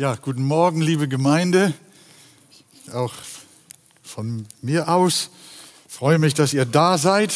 [0.00, 1.74] Ja, guten Morgen, liebe Gemeinde.
[2.90, 3.12] Auch
[4.02, 5.28] von mir aus
[5.90, 7.34] Ich freue mich, dass ihr da seid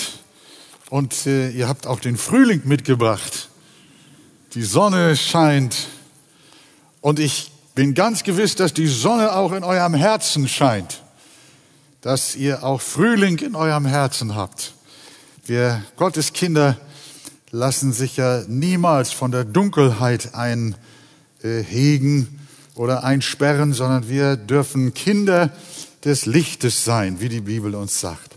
[0.89, 3.51] und äh, ihr habt auch den Frühling mitgebracht.
[4.55, 5.89] Die Sonne scheint
[7.03, 11.03] und ich bin ganz gewiss, dass die Sonne auch in eurem Herzen scheint,
[12.01, 14.73] dass ihr auch Frühling in eurem Herzen habt.
[15.45, 16.79] Wir Gottes Kinder
[17.51, 22.41] lassen sich ja niemals von der Dunkelheit einhegen
[22.75, 25.51] oder einsperren, sondern wir dürfen Kinder
[26.05, 28.37] des Lichtes sein, wie die Bibel uns sagt.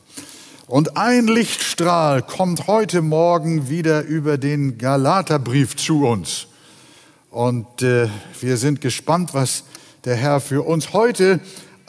[0.67, 6.47] Und ein Lichtstrahl kommt heute Morgen wieder über den Galaterbrief zu uns.
[7.31, 8.09] Und äh,
[8.41, 9.63] wir sind gespannt, was
[10.05, 11.39] der Herr für uns heute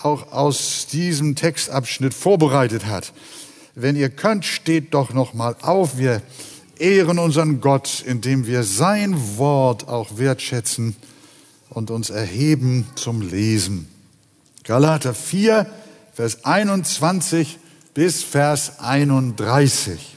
[0.02, 3.12] auch aus diesem Textabschnitt vorbereitet hat.
[3.74, 5.98] Wenn ihr könnt, steht doch noch mal auf.
[5.98, 6.22] Wir
[6.78, 10.94] ehren unseren Gott, indem wir sein Wort auch wertschätzen
[11.70, 13.88] und uns erheben zum Lesen.
[14.64, 15.66] Galater 4,
[16.12, 17.58] Vers 21
[17.94, 20.16] bis Vers 31.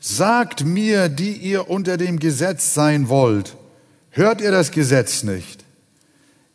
[0.00, 3.56] Sagt mir, die ihr unter dem Gesetz sein wollt,
[4.10, 5.64] hört ihr das Gesetz nicht?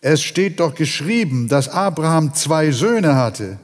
[0.01, 3.57] Es steht doch geschrieben, dass Abraham zwei Söhne hatte,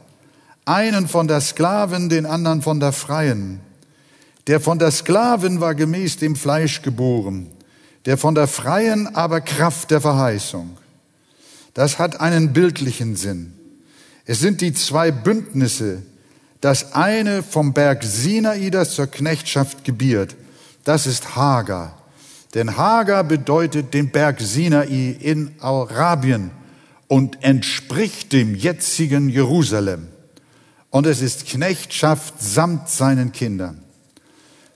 [0.66, 3.62] einen von der Sklaven, den anderen von der Freien.
[4.48, 7.48] Der von der Sklaven war gemäß dem Fleisch geboren,
[8.06, 10.78] der von der Freien aber Kraft der Verheißung.
[11.74, 13.54] Das hat einen bildlichen Sinn.
[14.26, 16.04] Es sind die zwei Bündnisse,
[16.62, 20.36] das eine vom Berg Sinai, das zur Knechtschaft gebiert.
[20.84, 22.02] Das ist Hagar.
[22.54, 26.52] Denn Hagar bedeutet den Berg Sinai in Arabien
[27.08, 30.08] und entspricht dem jetzigen Jerusalem.
[30.90, 33.82] Und es ist Knechtschaft samt seinen Kindern.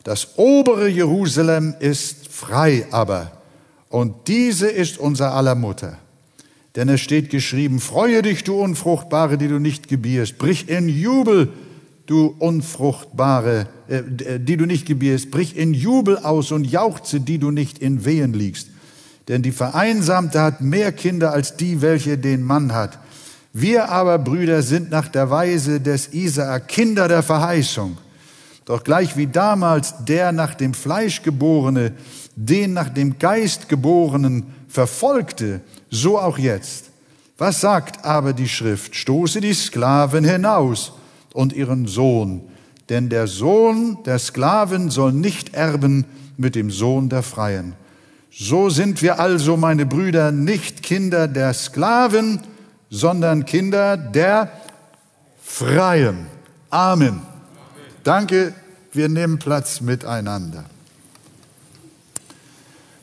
[0.03, 3.31] Das obere Jerusalem ist frei aber,
[3.89, 5.97] und diese ist unser aller Mutter.
[6.75, 11.49] Denn es steht geschrieben, freue dich, du Unfruchtbare, die du nicht gebierst, brich in Jubel,
[12.05, 14.01] du Unfruchtbare, äh,
[14.39, 18.33] die du nicht gebierst, brich in Jubel aus und jauchze, die du nicht in Wehen
[18.33, 18.69] liegst.
[19.27, 22.99] Denn die Vereinsamte hat mehr Kinder als die, welche den Mann hat.
[23.51, 27.97] Wir aber, Brüder, sind nach der Weise des Isaak Kinder der Verheißung.
[28.65, 31.93] Doch gleich wie damals der nach dem Fleisch geborene,
[32.39, 36.85] den nach dem Geist geborenen verfolgte, so auch jetzt.
[37.37, 38.95] Was sagt aber die Schrift?
[38.95, 40.93] Stoße die Sklaven hinaus
[41.33, 42.43] und ihren Sohn,
[42.87, 46.05] denn der Sohn der Sklaven soll nicht erben
[46.37, 47.73] mit dem Sohn der Freien.
[48.31, 52.39] So sind wir also, meine Brüder, nicht Kinder der Sklaven,
[52.89, 54.49] sondern Kinder der
[55.43, 56.27] Freien.
[56.69, 57.21] Amen.
[58.03, 58.53] Danke,
[58.93, 60.63] wir nehmen Platz miteinander.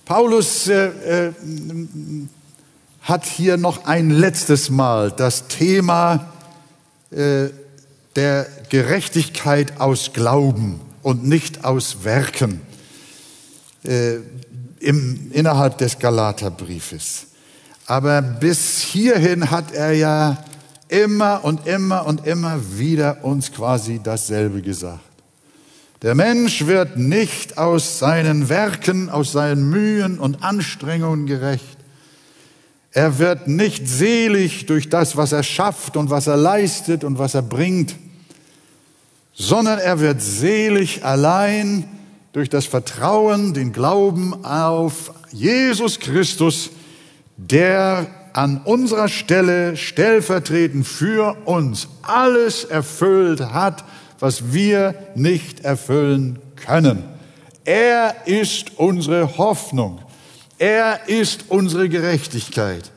[0.06, 0.86] Paulus äh,
[1.28, 1.32] äh,
[3.02, 6.32] hat hier noch ein letztes Mal das Thema
[7.10, 7.48] äh,
[8.14, 12.60] der Gerechtigkeit aus Glauben und nicht aus Werken
[13.82, 14.18] äh,
[14.78, 17.26] im, innerhalb des Galaterbriefes.
[17.86, 20.44] Aber bis hierhin hat er ja
[20.86, 25.05] immer und immer und immer wieder uns quasi dasselbe gesagt.
[26.02, 31.78] Der Mensch wird nicht aus seinen Werken, aus seinen Mühen und Anstrengungen gerecht.
[32.92, 37.34] Er wird nicht selig durch das, was er schafft und was er leistet und was
[37.34, 37.94] er bringt,
[39.34, 41.88] sondern er wird selig allein
[42.32, 46.70] durch das Vertrauen, den Glauben auf Jesus Christus,
[47.38, 53.84] der an unserer Stelle stellvertretend für uns alles erfüllt hat,
[54.19, 57.04] was wir nicht erfüllen können.
[57.65, 60.00] Er ist unsere Hoffnung.
[60.59, 62.91] Er ist unsere Gerechtigkeit.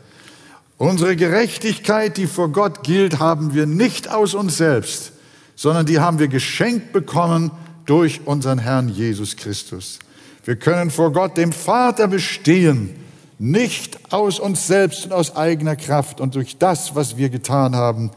[0.77, 5.11] Unsere Gerechtigkeit, die vor Gott gilt, haben wir nicht aus uns selbst,
[5.55, 7.51] sondern die haben wir geschenkt bekommen
[7.85, 9.99] durch unseren Herrn Jesus Christus.
[10.45, 12.95] Wir können vor Gott, dem Vater, bestehen,
[13.39, 18.11] nicht aus uns selbst und aus eigener Kraft und durch das, was wir getan haben,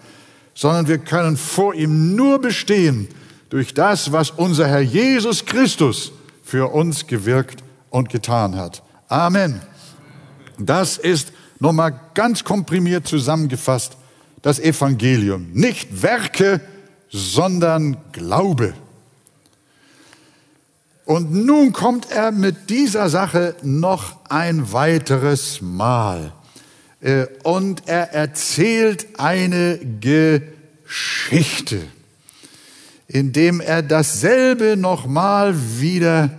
[0.55, 3.09] sondern wir können vor ihm nur bestehen
[3.49, 6.13] durch das, was unser Herr Jesus Christus
[6.43, 8.83] für uns gewirkt und getan hat.
[9.09, 9.61] Amen.
[10.59, 13.97] Das ist nochmal ganz komprimiert zusammengefasst
[14.43, 15.51] das Evangelium.
[15.53, 16.61] Nicht Werke,
[17.11, 18.75] sondern Glaube.
[21.05, 26.33] Und nun kommt er mit dieser Sache noch ein weiteres Mal.
[27.03, 31.83] Äh, und er erzählt eine Geschichte,
[33.09, 36.31] indem er dasselbe nochmal wieder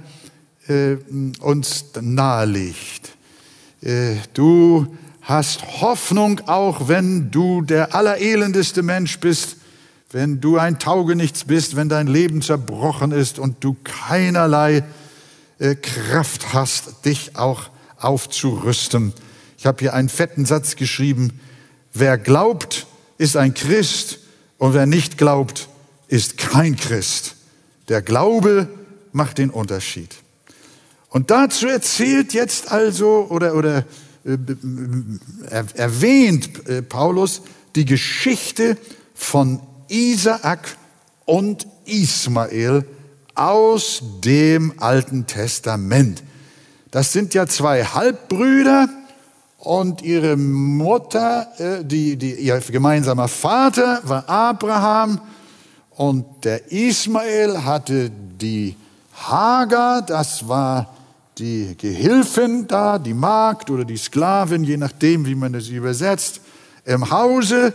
[0.68, 0.96] äh,
[1.42, 3.12] uns nahelegt.
[3.82, 9.58] Äh, du hast Hoffnung, auch wenn du der allerelendeste Mensch bist,
[10.12, 14.84] wenn du ein Taugenichts bist, wenn dein Leben zerbrochen ist und du keinerlei
[15.60, 19.14] äh, Kraft hast, dich auch aufzurüsten.
[19.64, 21.40] Ich habe hier einen fetten Satz geschrieben.
[21.94, 22.86] Wer glaubt,
[23.18, 24.20] ist ein Christ
[24.58, 25.70] und wer nicht glaubt,
[26.10, 27.38] ist kein Christ.
[27.88, 28.68] Der Glaube
[29.14, 30.16] macht den Unterschied.
[31.08, 33.86] Und dazu erzählt jetzt also oder, oder
[34.26, 34.38] äh,
[35.76, 37.42] erwähnt äh, Paulus
[37.78, 38.78] die Geschichte
[39.16, 40.76] von Isaak
[41.24, 42.84] und Ismael
[43.34, 46.22] aus dem Alten Testament.
[46.92, 48.90] Das sind ja zwei Halbbrüder
[49.64, 55.22] und ihre Mutter, äh, die, die, ihr gemeinsamer Vater war Abraham.
[55.92, 58.76] Und der Ismael hatte die
[59.14, 60.94] Hagar, das war
[61.38, 66.42] die Gehilfin da, die Magd oder die Sklavin, je nachdem, wie man es übersetzt,
[66.84, 67.74] im Hause.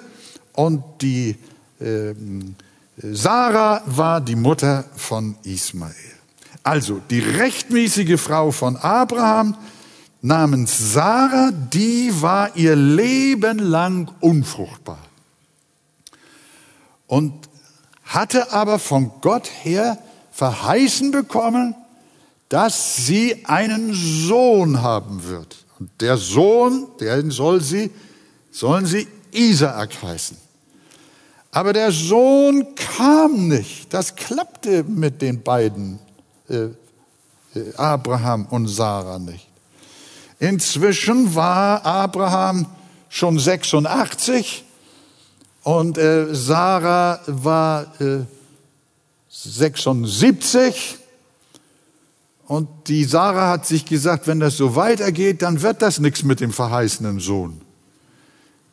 [0.53, 1.37] Und die
[1.81, 2.13] äh,
[3.01, 5.95] Sarah war die Mutter von Ismael.
[6.63, 9.57] Also die rechtmäßige Frau von Abraham
[10.21, 14.99] namens Sarah, die war ihr Leben lang unfruchtbar
[17.07, 17.49] und
[18.05, 19.99] hatte aber von Gott her
[20.33, 21.75] verheißen bekommen,
[22.49, 25.65] dass sie einen Sohn haben wird.
[25.79, 27.91] Und der Sohn, den soll sie,
[28.51, 30.37] sollen sie Isaak heißen.
[31.51, 33.93] Aber der Sohn kam nicht.
[33.93, 35.99] Das klappte mit den beiden,
[36.49, 36.69] äh,
[37.55, 39.48] äh, Abraham und Sarah nicht.
[40.39, 42.67] Inzwischen war Abraham
[43.09, 44.65] schon 86
[45.63, 48.21] und äh, Sarah war äh,
[49.29, 50.99] 76.
[52.47, 56.41] Und die Sarah hat sich gesagt, wenn das so weitergeht, dann wird das nichts mit
[56.41, 57.61] dem verheißenen Sohn.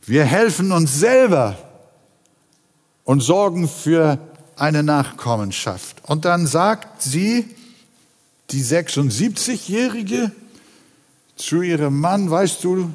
[0.05, 1.57] Wir helfen uns selber
[3.03, 4.19] und sorgen für
[4.55, 5.97] eine Nachkommenschaft.
[6.03, 7.45] Und dann sagt sie,
[8.51, 10.31] die 76-Jährige,
[11.35, 12.93] zu ihrem Mann, weißt du,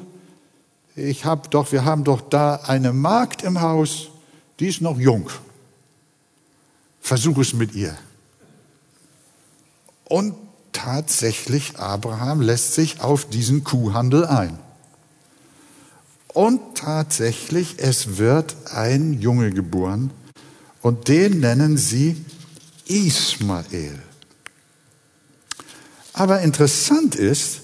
[0.95, 4.09] ich hab doch, wir haben doch da eine Magd im Haus,
[4.59, 5.29] die ist noch jung.
[6.99, 7.97] Versuch es mit ihr.
[10.05, 10.35] Und
[10.71, 14.59] tatsächlich, Abraham lässt sich auf diesen Kuhhandel ein.
[16.27, 20.11] Und tatsächlich, es wird ein Junge geboren
[20.81, 22.23] und den nennen sie
[22.87, 24.01] Ismael.
[26.13, 27.61] Aber interessant ist,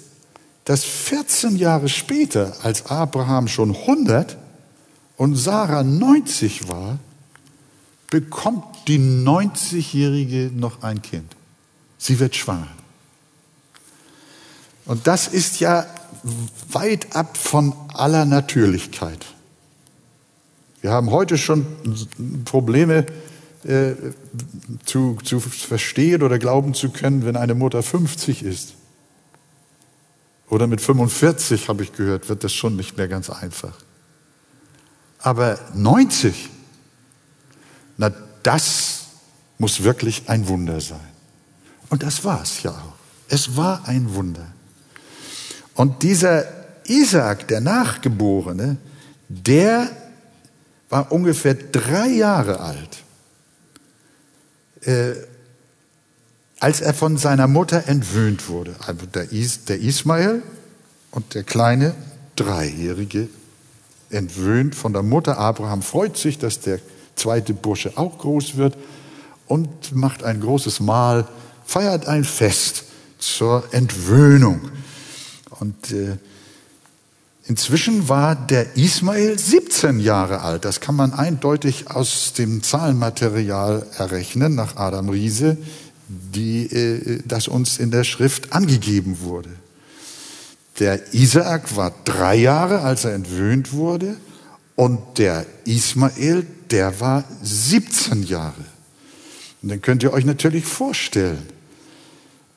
[0.68, 4.36] dass 14 Jahre später, als Abraham schon 100
[5.16, 7.00] und Sarah 90 war,
[8.10, 11.38] bekommt die 90-Jährige noch ein Kind.
[11.98, 12.68] Sie wird schwanger.
[14.84, 15.86] Und das ist ja
[16.70, 19.26] weit ab von aller Natürlichkeit.
[20.82, 21.66] Wir haben heute schon
[22.44, 23.06] Probleme
[23.64, 23.94] äh,
[24.84, 28.74] zu, zu verstehen oder glauben zu können, wenn eine Mutter 50 ist.
[30.50, 33.74] Oder mit 45, habe ich gehört, wird das schon nicht mehr ganz einfach.
[35.20, 36.50] Aber 90,
[37.98, 38.12] na
[38.44, 39.08] das
[39.58, 41.00] muss wirklich ein Wunder sein.
[41.90, 42.94] Und das war es ja auch.
[43.28, 44.48] Es war ein Wunder.
[45.76, 46.46] Und dieser
[46.86, 48.78] Isaac, der Nachgeborene,
[49.28, 49.90] der
[50.90, 53.04] war ungefähr drei Jahre alt,
[54.82, 55.14] äh,
[56.60, 58.76] als er von seiner Mutter entwöhnt wurde.
[58.86, 60.42] Also der, Is, der Ismael
[61.12, 61.94] und der kleine
[62.36, 63.30] Dreijährige
[64.10, 65.38] entwöhnt von der Mutter.
[65.38, 66.80] Abraham freut sich, dass der
[67.16, 68.78] zweite Bursche auch groß wird
[69.48, 71.28] und macht ein großes Mahl,
[71.66, 72.86] feiert ein Fest
[73.20, 74.62] zur Entwöhnung.
[75.60, 76.18] Und äh,
[77.46, 80.66] inzwischen war der Ismael 17 Jahre alt.
[80.66, 85.58] Das kann man eindeutig aus dem Zahlenmaterial errechnen, nach Adam Riese,
[86.08, 89.50] die, äh, das uns in der Schrift angegeben wurde.
[90.80, 94.18] Der Isaak war drei Jahre, als er entwöhnt wurde,
[94.76, 98.64] und der Ismael, der war 17 Jahre.
[99.62, 101.48] Und dann könnt ihr euch natürlich vorstellen,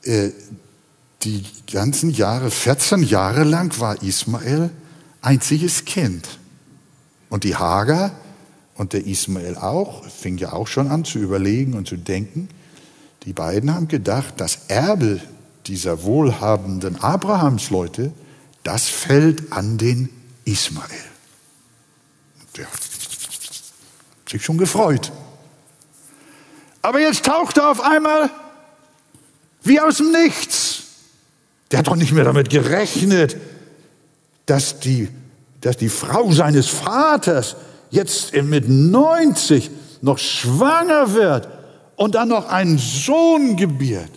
[0.02, 0.30] äh,
[1.22, 4.70] die ganzen Jahre, 14 Jahre lang war Ismael
[5.22, 6.26] einziges Kind.
[7.28, 8.12] Und die Hagar
[8.74, 12.48] und der Ismael auch, fing ja auch schon an zu überlegen und zu denken.
[13.24, 15.20] Die beiden haben gedacht, das Erbe
[15.66, 18.12] dieser wohlhabenden Abrahamsleute,
[18.62, 20.08] das fällt an den
[20.44, 20.88] Ismael.
[22.56, 22.80] Der hat
[24.28, 25.12] sich schon gefreut.
[26.82, 28.30] Aber jetzt taucht er auf einmal
[29.62, 30.80] wie aus dem Nichts
[31.70, 33.36] der hat doch nicht mehr damit gerechnet,
[34.46, 35.08] dass die,
[35.60, 37.56] dass die Frau seines Vaters
[37.90, 39.70] jetzt mit 90
[40.02, 41.48] noch schwanger wird
[42.00, 44.10] und dann noch einen Sohn gebiert,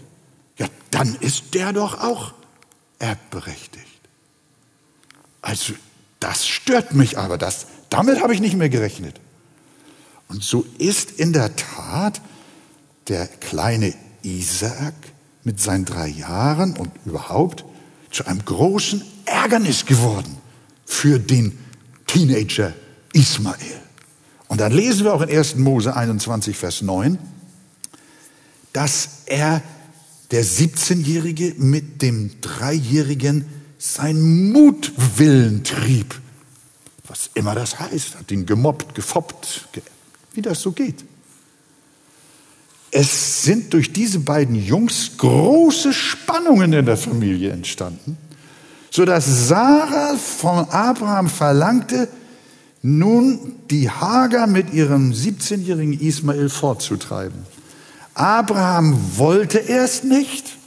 [0.57, 2.33] ja, dann ist der doch auch
[2.97, 3.99] erbberechtigt.
[5.41, 5.73] Also
[6.21, 9.19] das stört mich aber, das, damit habe ich nicht mehr gerechnet.
[10.29, 12.21] Und so ist in der Tat
[13.09, 14.93] der kleine Isaak
[15.43, 17.65] mit seinen drei Jahren und überhaupt
[18.11, 20.37] zu einem großen Ärgernis geworden
[20.85, 21.59] für den
[22.07, 22.71] Teenager
[23.11, 23.81] Ismael.
[24.47, 25.57] Und dann lesen wir auch in 1.
[25.57, 27.19] Mose 21, Vers 9,
[28.74, 29.62] dass er,
[30.32, 33.46] der 17-Jährige, mit dem Dreijährigen
[33.77, 36.20] sein Mutwillen trieb.
[37.08, 39.68] Was immer das heißt, hat ihn gemobbt, gefoppt,
[40.34, 41.06] wie das so geht.
[42.89, 48.18] Es sind durch diese beiden Jungs große Spannungen in der Familie entstanden,
[48.92, 52.08] sodass Sarah von Abraham verlangte,
[52.84, 57.52] nun die Hagar mit ihrem 17-jährigen Ismael fortzutreiben.
[58.13, 60.58] Abraham wollte erst nicht.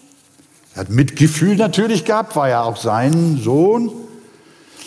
[0.75, 3.91] Er hat Mitgefühl natürlich gehabt, war ja auch sein Sohn.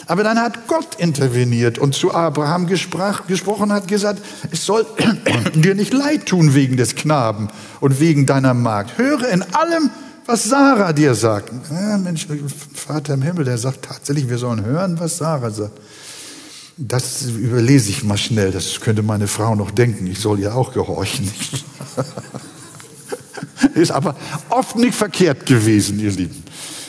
[0.08, 4.86] Aber dann hat Gott interveniert und zu Abraham gesprach, gesprochen hat gesagt, es soll
[5.54, 7.50] dir nicht leid tun wegen des Knaben
[7.80, 8.98] und wegen deiner Magd.
[8.98, 9.92] Höre in allem,
[10.26, 11.52] was Sarah dir sagt.
[11.72, 12.28] Ja, Mensch,
[12.74, 15.78] Vater im Himmel, der sagt tatsächlich, wir sollen hören, was Sarah sagt.
[16.82, 20.72] Das überlese ich mal schnell, das könnte meine Frau noch denken, ich soll ihr auch
[20.72, 21.30] gehorchen.
[23.74, 24.16] Ist aber
[24.48, 26.42] oft nicht verkehrt gewesen, ihr Lieben.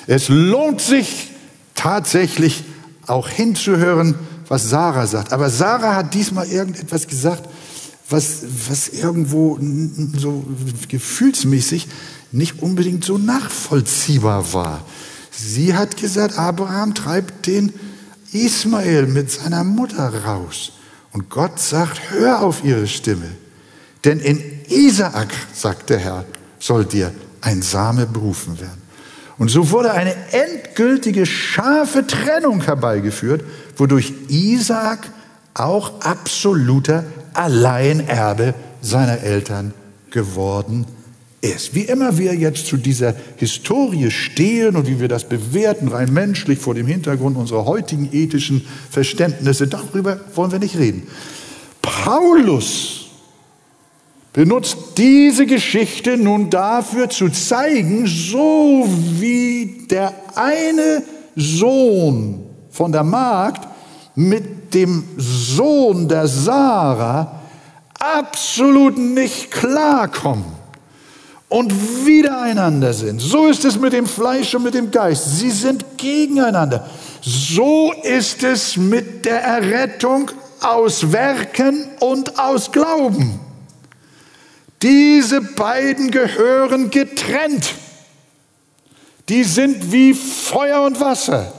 [0.06, 1.32] Es lohnt sich
[1.74, 2.62] tatsächlich
[3.08, 4.14] auch hinzuhören,
[4.46, 5.32] was Sarah sagt.
[5.32, 7.48] Aber Sarah hat diesmal irgendetwas gesagt,
[8.08, 9.58] was, was irgendwo
[10.16, 10.44] so
[10.86, 11.88] gefühlsmäßig
[12.30, 14.84] nicht unbedingt so nachvollziehbar war.
[15.32, 17.72] Sie hat gesagt, Abraham treibt den
[18.32, 20.72] Ismael mit seiner Mutter raus.
[21.12, 23.28] Und Gott sagt, hör auf ihre Stimme.
[24.04, 26.24] Denn in Isaak, sagt der Herr,
[26.58, 28.80] soll dir ein Same berufen werden.
[29.38, 33.42] Und so wurde eine endgültige scharfe Trennung herbeigeführt,
[33.76, 35.08] wodurch Isaak
[35.54, 39.72] auch absoluter Alleinerbe seiner Eltern
[40.10, 40.99] geworden ist.
[41.42, 46.58] Wie immer wir jetzt zu dieser Historie stehen und wie wir das bewerten, rein menschlich
[46.58, 51.06] vor dem Hintergrund unserer heutigen ethischen Verständnisse, darüber wollen wir nicht reden.
[51.80, 53.06] Paulus
[54.34, 58.86] benutzt diese Geschichte nun dafür zu zeigen, so
[59.18, 61.02] wie der eine
[61.36, 63.66] Sohn von der Magd
[64.14, 67.40] mit dem Sohn der Sarah
[67.98, 70.59] absolut nicht klarkommen
[71.50, 73.20] und wiedereinander sind.
[73.20, 75.38] So ist es mit dem Fleisch und mit dem Geist.
[75.38, 76.88] Sie sind gegeneinander.
[77.20, 80.30] So ist es mit der Errettung
[80.60, 83.40] aus Werken und aus Glauben.
[84.80, 87.74] Diese beiden gehören getrennt.
[89.28, 91.52] Die sind wie Feuer und Wasser.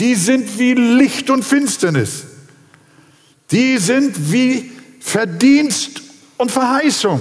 [0.00, 2.24] Die sind wie Licht und Finsternis.
[3.50, 6.02] Die sind wie Verdienst
[6.36, 7.20] und Verheißung.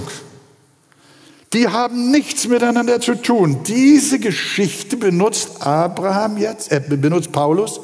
[1.54, 3.60] Die haben nichts miteinander zu tun.
[3.68, 7.80] Diese Geschichte benutzt Abraham jetzt, äh, benutzt Paulus,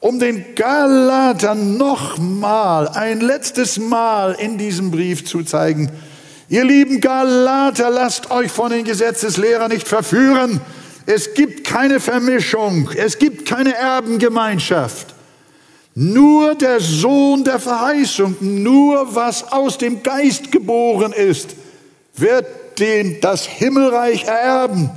[0.00, 5.90] um den Galatern nochmal, ein letztes Mal in diesem Brief zu zeigen,
[6.48, 10.60] Ihr lieben Galater, lasst euch von den Gesetzeslehrern nicht verführen.
[11.04, 15.08] Es gibt keine Vermischung, es gibt keine Erbengemeinschaft.
[15.96, 21.56] Nur der Sohn der Verheißung, nur was aus dem Geist geboren ist,
[22.14, 22.46] wird
[22.78, 24.90] den das Himmelreich ererben.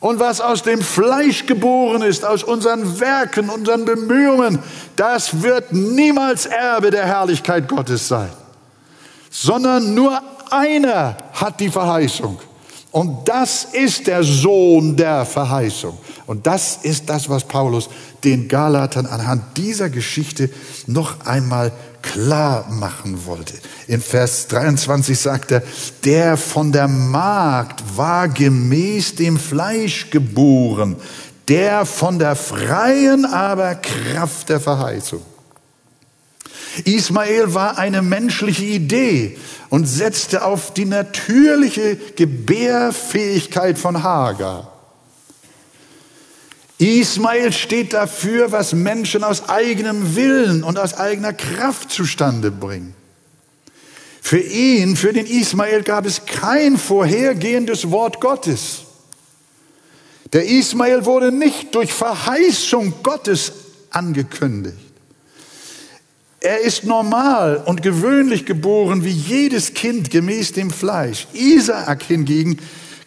[0.00, 4.58] Und was aus dem Fleisch geboren ist, aus unseren Werken, unseren Bemühungen,
[4.96, 8.30] das wird niemals Erbe der Herrlichkeit Gottes sein,
[9.30, 10.20] sondern nur
[10.50, 12.38] einer hat die Verheißung.
[12.92, 15.96] Und das ist der Sohn der Verheißung.
[16.26, 17.88] Und das ist das, was Paulus
[18.24, 20.50] den Galatern anhand dieser Geschichte
[20.86, 23.54] noch einmal klar machen wollte.
[23.86, 25.62] In Vers 23 sagt er,
[26.04, 30.96] der von der Magd war gemäß dem Fleisch geboren,
[31.48, 35.22] der von der freien aber Kraft der Verheißung.
[36.84, 39.36] Ismael war eine menschliche Idee
[39.68, 44.69] und setzte auf die natürliche Gebärfähigkeit von Hagar.
[46.80, 52.94] Ismael steht dafür, was Menschen aus eigenem Willen und aus eigener Kraft zustande bringen.
[54.22, 58.78] Für ihn, für den Ismael gab es kein vorhergehendes Wort Gottes.
[60.32, 63.52] Der Ismael wurde nicht durch Verheißung Gottes
[63.90, 64.78] angekündigt.
[66.40, 71.26] Er ist normal und gewöhnlich geboren wie jedes Kind gemäß dem Fleisch.
[71.34, 72.58] Isaak hingegen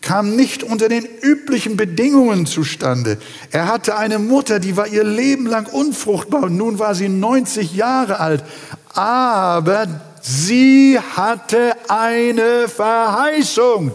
[0.03, 3.17] kam nicht unter den üblichen Bedingungen zustande.
[3.51, 7.73] Er hatte eine Mutter, die war ihr Leben lang unfruchtbar und nun war sie 90
[7.73, 8.43] Jahre alt.
[8.93, 9.87] Aber
[10.21, 13.91] sie hatte eine Verheißung.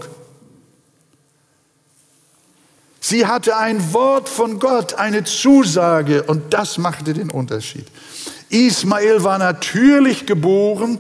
[3.01, 7.87] Sie hatte ein Wort von Gott, eine Zusage und das machte den Unterschied.
[8.49, 10.99] Ismael war natürlich geboren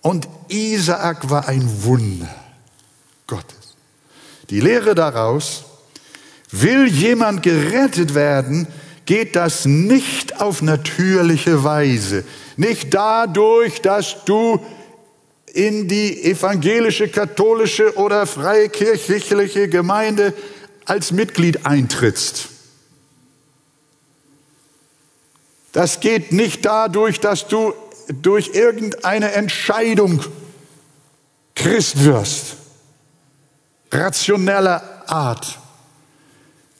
[0.00, 2.28] und Isaak war ein Wunder
[3.26, 3.59] Gottes.
[4.50, 5.64] Die Lehre daraus,
[6.50, 8.66] will jemand gerettet werden,
[9.06, 12.24] geht das nicht auf natürliche Weise.
[12.56, 14.60] Nicht dadurch, dass du
[15.52, 20.32] in die evangelische, katholische oder freie kirchliche Gemeinde
[20.84, 22.48] als Mitglied eintrittst.
[25.72, 27.72] Das geht nicht dadurch, dass du
[28.08, 30.24] durch irgendeine Entscheidung
[31.54, 32.59] Christ wirst
[33.90, 35.58] rationeller Art.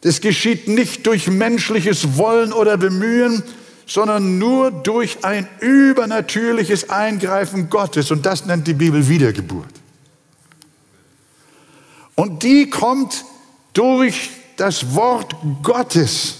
[0.02, 3.42] Das geschieht nicht durch menschliches Wollen oder Bemühen,
[3.86, 8.10] sondern nur durch ein übernatürliches Eingreifen Gottes.
[8.10, 9.68] Und das nennt die Bibel Wiedergeburt.
[12.14, 13.24] Und die kommt
[13.72, 16.36] durch das Wort Gottes.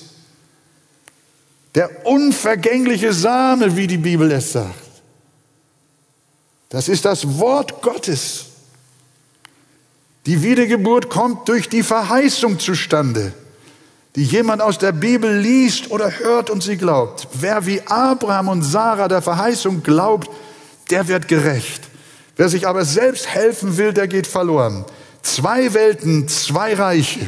[1.75, 4.75] Der unvergängliche Same, wie die Bibel es sagt.
[6.69, 8.50] Das ist das Wort Gottes.
[10.27, 13.33] Die Wiedergeburt kommt durch die Verheißung zustande,
[14.17, 17.29] die jemand aus der Bibel liest oder hört und sie glaubt.
[17.33, 20.31] Wer wie Abraham und Sarah der Verheißung glaubt,
[20.91, 21.83] der wird gerecht.
[22.37, 24.85] Wer sich aber selbst helfen will, der geht verloren.
[25.23, 27.27] Zwei Welten, zwei Reiche.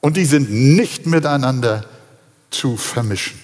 [0.00, 1.84] Und die sind nicht miteinander
[2.50, 3.38] zu vermischen.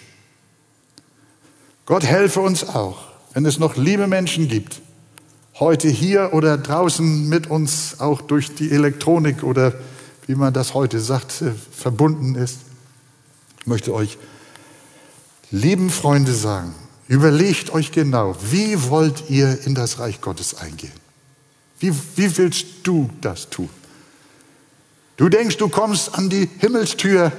[1.84, 2.98] Gott helfe uns auch,
[3.32, 4.80] wenn es noch liebe Menschen gibt,
[5.58, 9.72] heute hier oder draußen mit uns auch durch die Elektronik oder
[10.26, 12.58] wie man das heute sagt, äh, verbunden ist.
[13.60, 14.18] Ich möchte euch,
[15.50, 16.74] lieben Freunde, sagen,
[17.08, 20.92] überlegt euch genau, wie wollt ihr in das Reich Gottes eingehen?
[21.78, 23.70] Wie, wie willst du das tun?
[25.16, 27.32] Du denkst, du kommst an die Himmelstür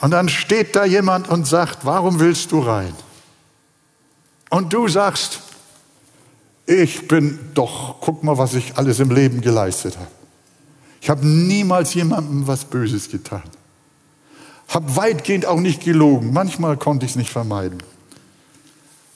[0.00, 2.94] und dann steht da jemand und sagt, warum willst du rein?
[4.50, 5.40] Und du sagst,
[6.66, 10.10] ich bin doch, guck mal, was ich alles im Leben geleistet habe.
[11.00, 13.44] Ich habe niemals jemandem was Böses getan.
[14.68, 16.32] Habe weitgehend auch nicht gelogen.
[16.32, 17.78] Manchmal konnte ich es nicht vermeiden.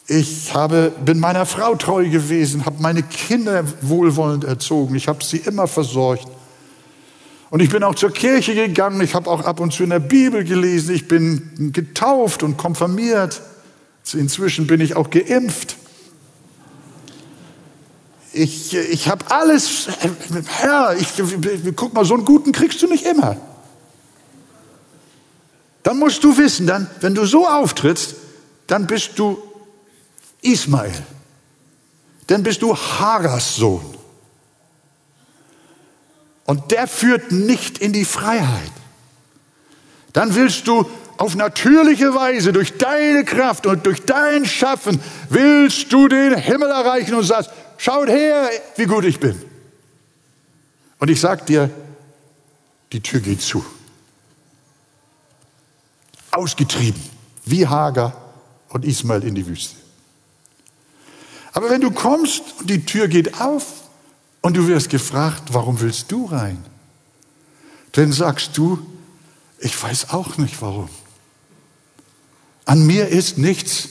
[0.07, 4.95] Ich habe, bin meiner Frau treu gewesen, habe meine Kinder wohlwollend erzogen.
[4.95, 6.29] Ich habe sie immer versorgt.
[7.51, 9.01] Und ich bin auch zur Kirche gegangen.
[9.01, 10.95] Ich habe auch ab und zu in der Bibel gelesen.
[10.95, 13.43] Ich bin getauft und konfirmiert.
[14.13, 15.80] Inzwischen bin ich auch geimpft
[18.33, 19.89] ich, ich habe alles,
[20.47, 21.09] Herr, ich,
[21.77, 23.37] guck mal, so einen guten kriegst du nicht immer.
[25.83, 28.15] Dann musst du wissen, dann, wenn du so auftrittst,
[28.67, 29.39] dann bist du
[30.43, 30.93] Ismael.
[32.27, 33.85] Dann bist du Hagars Sohn.
[36.45, 38.73] Und der führt nicht in die Freiheit.
[40.13, 46.09] Dann willst du auf natürliche Weise durch deine Kraft und durch dein Schaffen willst du
[46.09, 47.51] den Himmel erreichen und sagst,
[47.83, 49.43] Schaut her, wie gut ich bin.
[50.99, 51.71] Und ich sage dir,
[52.93, 53.65] die Tür geht zu.
[56.31, 57.03] Ausgetrieben,
[57.47, 58.35] wie Hagar
[58.69, 59.77] und Ismael in die Wüste.
[61.55, 63.65] Aber wenn du kommst und die Tür geht auf
[64.43, 66.63] und du wirst gefragt, warum willst du rein?
[67.93, 68.79] Dann sagst du,
[69.59, 70.91] ich weiß auch nicht warum.
[72.67, 73.89] An mir ist nichts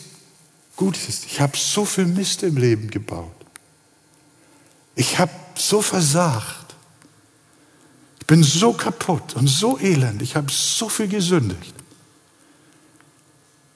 [0.75, 1.25] Gutes.
[1.25, 3.38] Ich habe so viel Mist im Leben gebaut.
[4.99, 6.75] Ich habe so versagt.
[8.19, 10.21] Ich bin so kaputt und so elend.
[10.21, 11.73] Ich habe so viel gesündigt.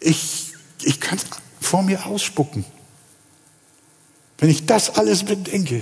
[0.02, 1.24] Ich, ich kann es
[1.62, 2.66] vor mir ausspucken.
[4.38, 5.82] Wenn ich das alles bedenke,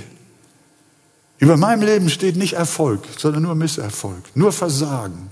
[1.40, 5.32] über meinem Leben steht nicht Erfolg, sondern nur Misserfolg, nur Versagen.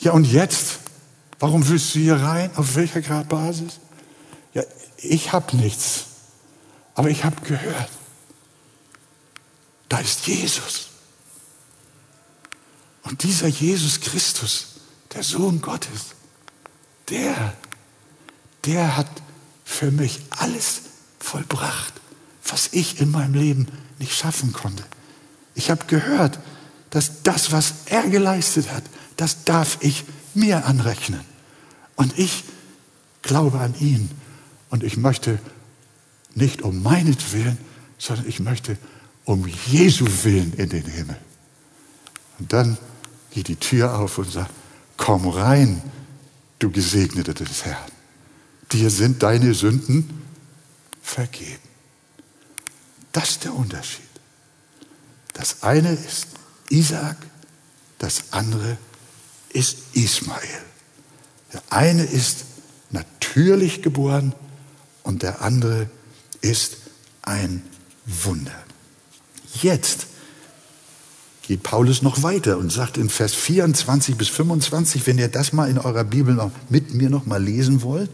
[0.00, 0.80] Ja, und jetzt?
[1.38, 2.50] Warum willst du hier rein?
[2.56, 3.78] Auf welcher Basis?
[4.52, 4.64] Ja,
[4.96, 6.06] ich habe nichts.
[6.94, 7.90] Aber ich habe gehört,
[9.88, 10.88] da ist Jesus.
[13.02, 14.66] Und dieser Jesus Christus,
[15.14, 16.14] der Sohn Gottes,
[17.08, 17.54] der,
[18.64, 19.10] der hat
[19.64, 20.82] für mich alles
[21.18, 21.94] vollbracht,
[22.44, 23.66] was ich in meinem Leben
[23.98, 24.84] nicht schaffen konnte.
[25.54, 26.38] Ich habe gehört,
[26.90, 28.84] dass das, was er geleistet hat,
[29.16, 31.20] das darf ich mir anrechnen.
[31.96, 32.44] Und ich
[33.22, 34.10] glaube an ihn.
[34.70, 35.38] Und ich möchte
[36.34, 37.58] nicht um meinetwillen,
[37.98, 38.78] sondern ich möchte
[39.24, 41.16] um Jesu willen in den Himmel.
[42.38, 42.78] Und dann
[43.30, 44.50] geht die Tür auf und sagt,
[44.96, 45.82] komm rein,
[46.58, 47.90] du Gesegneter des Herrn.
[48.72, 50.22] Dir sind deine Sünden
[51.02, 51.58] vergeben.
[53.12, 54.02] Das ist der Unterschied.
[55.34, 56.28] Das eine ist
[56.70, 57.16] Isaac,
[57.98, 58.78] das andere
[59.50, 60.62] ist Ismael.
[61.52, 62.44] Der eine ist
[62.90, 64.34] natürlich geboren
[65.02, 65.90] und der andere
[66.42, 66.76] ist
[67.22, 67.62] ein
[68.04, 68.52] Wunder.
[69.62, 70.06] Jetzt
[71.42, 75.68] geht Paulus noch weiter und sagt in Vers 24 bis 25, wenn ihr das mal
[75.68, 78.10] in eurer Bibel noch mit mir noch mal lesen wollt,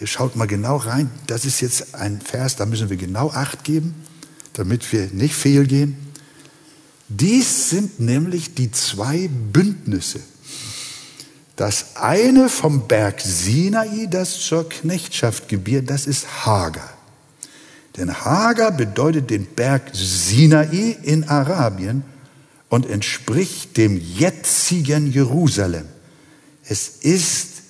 [0.00, 3.64] ihr schaut mal genau rein, das ist jetzt ein Vers, da müssen wir genau Acht
[3.64, 3.94] geben,
[4.52, 5.96] damit wir nicht fehlgehen.
[7.08, 10.20] Dies sind nämlich die zwei Bündnisse.
[11.56, 16.97] Das eine vom Berg Sinai, das zur Knechtschaft gebiert, das ist Hagar.
[17.98, 22.04] Denn Hagar bedeutet den Berg Sinai in Arabien
[22.68, 25.86] und entspricht dem jetzigen Jerusalem.
[26.64, 27.62] Es ist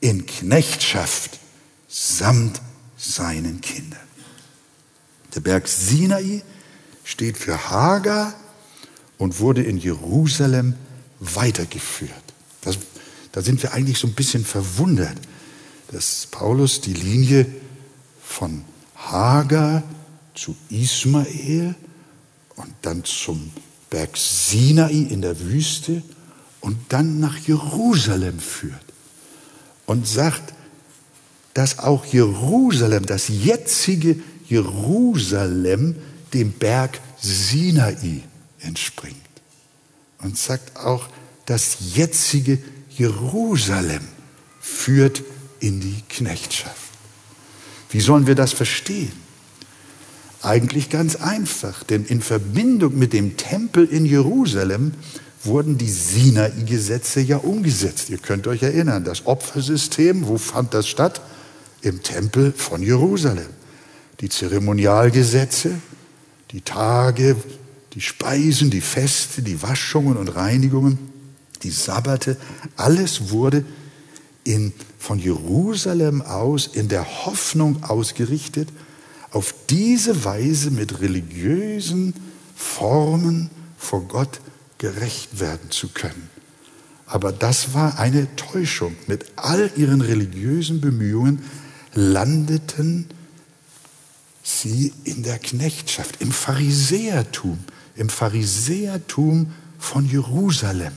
[0.00, 1.38] in Knechtschaft
[1.88, 2.62] samt
[2.96, 4.00] seinen Kindern.
[5.34, 6.42] Der Berg Sinai
[7.04, 8.34] steht für Hagar
[9.18, 10.74] und wurde in Jerusalem
[11.20, 12.12] weitergeführt.
[12.62, 12.78] Das,
[13.32, 15.16] da sind wir eigentlich so ein bisschen verwundert,
[15.90, 17.46] dass Paulus die Linie
[18.22, 18.64] von
[19.10, 19.82] Hagar
[20.34, 21.74] zu Ismael
[22.56, 23.50] und dann zum
[23.90, 26.02] Berg Sinai in der Wüste
[26.60, 28.84] und dann nach Jerusalem führt
[29.86, 30.52] und sagt,
[31.54, 34.16] dass auch Jerusalem, das jetzige
[34.46, 35.96] Jerusalem,
[36.32, 38.22] dem Berg Sinai
[38.60, 39.16] entspringt.
[40.20, 41.08] Und sagt auch,
[41.46, 42.58] das jetzige
[42.90, 44.06] Jerusalem
[44.60, 45.22] führt
[45.60, 46.87] in die Knechtschaft.
[47.90, 49.12] Wie sollen wir das verstehen?
[50.42, 54.92] Eigentlich ganz einfach, denn in Verbindung mit dem Tempel in Jerusalem
[55.44, 58.10] wurden die Sinai-Gesetze ja umgesetzt.
[58.10, 61.20] Ihr könnt euch erinnern, das Opfersystem, wo fand das statt?
[61.80, 63.48] Im Tempel von Jerusalem.
[64.20, 65.74] Die Zeremonialgesetze,
[66.50, 67.36] die Tage,
[67.94, 70.98] die Speisen, die Feste, die Waschungen und Reinigungen,
[71.62, 72.36] die Sabbate,
[72.76, 73.64] alles wurde
[74.44, 78.68] in, von Jerusalem aus in der Hoffnung ausgerichtet,
[79.30, 82.14] auf diese Weise mit religiösen
[82.56, 84.40] Formen vor Gott
[84.78, 86.30] gerecht werden zu können.
[87.06, 88.94] Aber das war eine Täuschung.
[89.06, 91.42] Mit all ihren religiösen Bemühungen
[91.94, 93.06] landeten
[94.42, 97.58] sie in der Knechtschaft, im Pharisäertum,
[97.96, 100.92] im Pharisäertum von Jerusalem.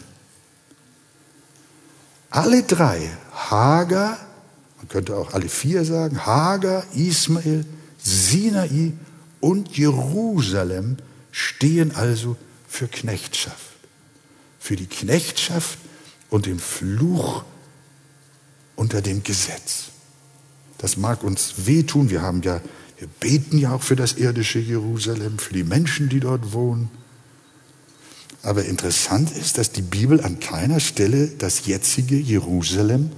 [2.29, 4.17] Alle drei, Hagar,
[4.77, 7.65] man könnte auch alle vier sagen, Hagar, Ismael,
[7.97, 8.93] Sinai
[9.39, 10.97] und Jerusalem
[11.31, 13.57] stehen also für Knechtschaft.
[14.59, 15.77] Für die Knechtschaft
[16.29, 17.43] und den Fluch
[18.75, 19.89] unter dem Gesetz.
[20.77, 22.09] Das mag uns wehtun.
[22.09, 22.61] Wir haben ja,
[22.97, 26.89] wir beten ja auch für das irdische Jerusalem, für die Menschen, die dort wohnen.
[28.43, 33.11] Aber interessant ist, dass die Bibel an keiner Stelle das jetzige Jerusalem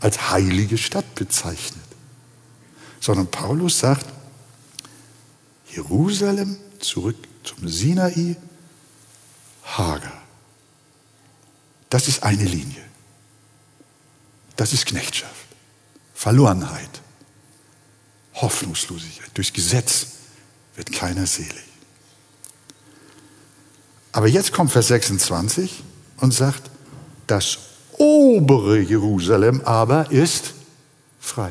[0.00, 1.82] als heilige Stadt bezeichnet,
[3.00, 4.06] sondern Paulus sagt,
[5.74, 8.36] Jerusalem zurück zum Sinai,
[9.64, 10.22] Hagar.
[11.90, 12.84] Das ist eine Linie.
[14.56, 15.46] Das ist Knechtschaft,
[16.14, 17.00] Verlorenheit,
[18.34, 19.30] Hoffnungslosigkeit.
[19.34, 20.06] Durch Gesetz
[20.74, 21.67] wird keiner selig.
[24.12, 25.82] Aber jetzt kommt Vers 26
[26.20, 26.70] und sagt,
[27.26, 27.58] das
[27.98, 30.54] obere Jerusalem aber ist
[31.20, 31.50] frei.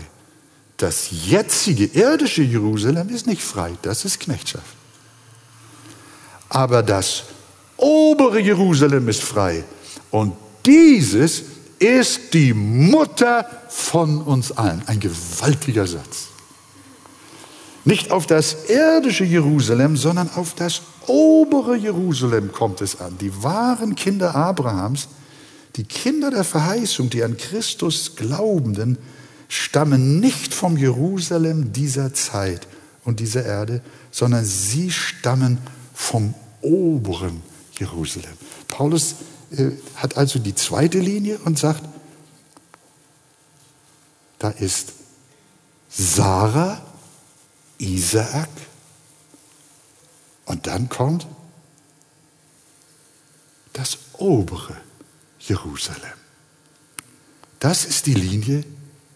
[0.77, 4.75] Das jetzige irdische Jerusalem ist nicht frei, das ist Knechtschaft.
[6.49, 7.23] Aber das
[7.77, 9.63] obere Jerusalem ist frei.
[10.11, 10.33] Und
[10.65, 11.43] dieses
[11.79, 14.81] ist die Mutter von uns allen.
[14.87, 16.27] Ein gewaltiger Satz.
[17.87, 23.17] Nicht auf das irdische Jerusalem, sondern auf das obere Jerusalem kommt es an.
[23.17, 25.07] Die wahren Kinder Abrahams,
[25.77, 28.97] die Kinder der Verheißung, die an Christus Glaubenden,
[29.47, 32.67] stammen nicht vom Jerusalem dieser Zeit
[33.05, 35.57] und dieser Erde, sondern sie stammen
[35.93, 37.41] vom oberen
[37.79, 38.33] Jerusalem.
[38.67, 39.15] Paulus
[39.51, 41.83] äh, hat also die zweite Linie und sagt,
[44.39, 44.91] da ist
[45.89, 46.81] Sarah,
[47.77, 48.49] Isaak
[50.45, 51.27] und dann kommt
[53.73, 54.75] das obere
[55.39, 56.17] Jerusalem.
[57.59, 58.63] Das ist die Linie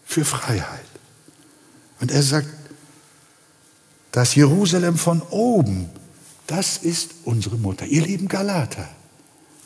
[0.04, 0.84] für Freiheit.
[2.00, 2.48] Und er sagt,
[4.12, 5.88] das Jerusalem von oben,
[6.46, 8.88] das ist unsere Mutter, ihr lieben Galater.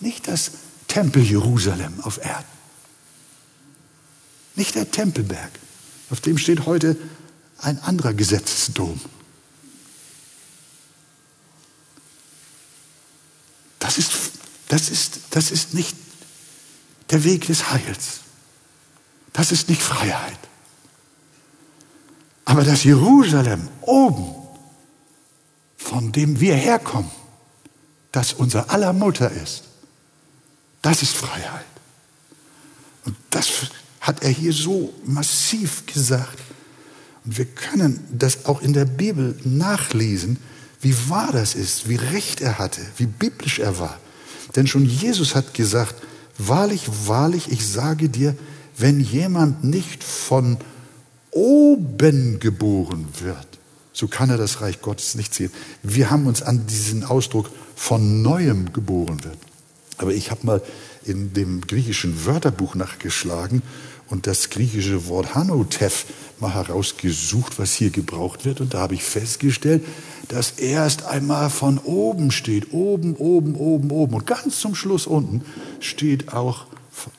[0.00, 0.52] Nicht das
[0.87, 2.44] Tempel Jerusalem auf Erden.
[4.54, 5.50] Nicht der Tempelberg.
[6.11, 6.96] Auf dem steht heute
[7.59, 9.01] ein anderer Gesetzesdom.
[13.79, 14.12] Das ist,
[14.69, 15.97] das ist, das ist nicht
[17.11, 18.21] der Weg des Heils.
[19.33, 20.38] Das ist nicht Freiheit.
[22.45, 24.35] Aber das Jerusalem oben,
[25.77, 27.11] von dem wir herkommen,
[28.12, 29.64] das unser aller Mutter ist,
[30.81, 31.66] das ist Freiheit.
[33.05, 33.49] Und das
[34.01, 36.45] hat er hier so massiv gesagt.
[37.27, 40.39] Und wir können das auch in der Bibel nachlesen,
[40.81, 43.99] wie wahr das ist, wie recht er hatte, wie biblisch er war.
[44.55, 45.97] Denn schon Jesus hat gesagt,
[46.39, 48.37] wahrlich, wahrlich, ich sage dir,
[48.79, 50.59] wenn jemand nicht von
[51.33, 53.47] oben geboren wird,
[53.93, 55.51] so kann er das Reich Gottes nicht sehen.
[55.83, 59.39] Wir haben uns an diesen Ausdruck von neuem geboren wird.
[59.99, 60.62] Aber ich habe mal
[61.05, 63.62] in dem griechischen Wörterbuch nachgeschlagen
[64.09, 66.05] und das griechische Wort Hanotev
[66.38, 68.61] mal herausgesucht, was hier gebraucht wird.
[68.61, 69.85] Und da habe ich festgestellt,
[70.29, 74.14] dass erst einmal von oben steht, oben, oben, oben, oben.
[74.14, 75.42] Und ganz zum Schluss unten
[75.81, 76.66] steht auch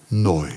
[0.09, 0.49] neu.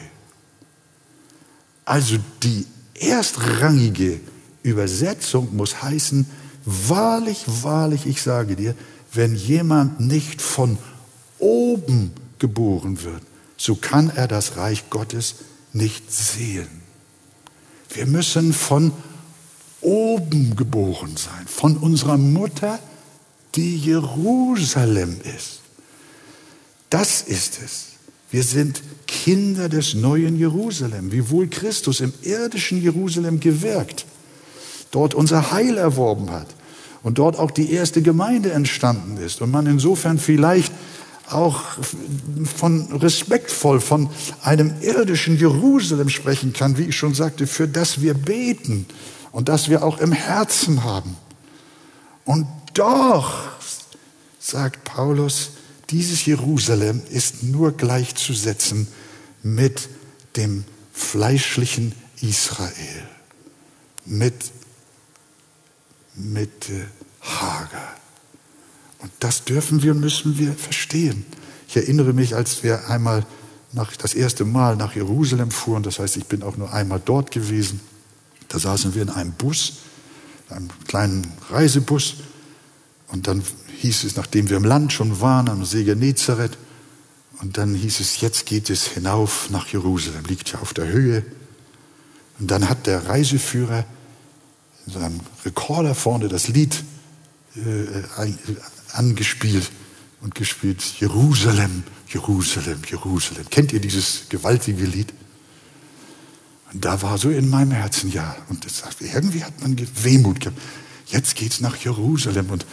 [1.84, 4.20] Also die erstrangige
[4.62, 6.26] Übersetzung muss heißen,
[6.64, 8.74] wahrlich, wahrlich, ich sage dir,
[9.12, 10.78] wenn jemand nicht von
[11.38, 13.22] oben geboren wird,
[13.56, 15.36] so kann er das Reich Gottes
[15.72, 16.68] nicht sehen.
[17.92, 18.92] Wir müssen von
[19.80, 22.78] oben geboren sein, von unserer Mutter,
[23.54, 25.60] die Jerusalem ist.
[26.90, 27.86] Das ist es.
[28.30, 34.06] Wir sind Kinder des neuen Jerusalem, wiewohl Christus im irdischen Jerusalem gewirkt,
[34.92, 36.46] dort unser Heil erworben hat
[37.02, 40.72] und dort auch die erste Gemeinde entstanden ist und man insofern vielleicht
[41.32, 41.62] auch
[42.56, 44.10] von respektvoll von
[44.42, 48.86] einem irdischen Jerusalem sprechen kann, wie ich schon sagte, für das wir beten
[49.32, 51.16] und das wir auch im Herzen haben.
[52.24, 53.34] Und doch,
[54.38, 55.50] sagt Paulus,
[55.90, 58.86] dieses Jerusalem ist nur gleichzusetzen
[59.42, 59.88] mit
[60.36, 63.08] dem fleischlichen Israel,
[64.04, 64.34] mit,
[66.14, 66.84] mit äh,
[67.20, 67.96] Hagar.
[69.00, 71.24] Und das dürfen wir, müssen wir verstehen.
[71.68, 73.24] Ich erinnere mich, als wir einmal
[73.72, 77.30] nach, das erste Mal nach Jerusalem fuhren, das heißt, ich bin auch nur einmal dort
[77.30, 77.80] gewesen,
[78.48, 79.74] da saßen wir in einem Bus,
[80.48, 82.16] einem kleinen Reisebus,
[83.08, 83.42] und dann
[83.78, 86.58] hieß es, nachdem wir im Land schon waren, am See Genezareth,
[87.40, 91.24] und dann hieß es, jetzt geht es hinauf nach Jerusalem, liegt ja auf der Höhe.
[92.38, 93.86] Und dann hat der Reiseführer
[94.86, 96.84] in seinem Rekorder vorne das Lied
[97.56, 98.02] äh,
[98.94, 99.70] angespielt
[100.20, 103.48] und gespielt, Jerusalem, Jerusalem, Jerusalem.
[103.50, 105.12] Kennt ihr dieses gewaltige Lied?
[106.72, 110.60] Und da war so in meinem Herzen, ja, und das, irgendwie hat man Wehmut gehabt.
[111.06, 112.64] Jetzt geht's nach Jerusalem und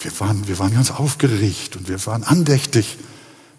[0.00, 2.98] wir waren, wir waren ganz aufgeregt und wir waren andächtig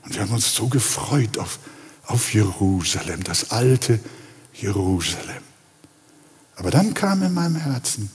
[0.03, 1.59] und wir haben uns so gefreut auf,
[2.05, 3.99] auf Jerusalem, das alte
[4.53, 5.43] Jerusalem.
[6.55, 8.11] Aber dann kam in meinem Herzen,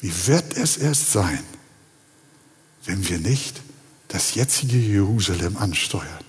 [0.00, 1.42] wie wird es erst sein,
[2.84, 3.60] wenn wir nicht
[4.08, 6.24] das jetzige Jerusalem ansteuern,